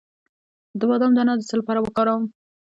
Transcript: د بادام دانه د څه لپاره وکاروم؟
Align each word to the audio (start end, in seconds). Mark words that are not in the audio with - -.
د 0.79 0.81
بادام 0.89 1.11
دانه 1.15 1.33
د 1.37 1.41
څه 1.49 1.55
لپاره 1.59 1.79
وکاروم؟ 1.81 2.23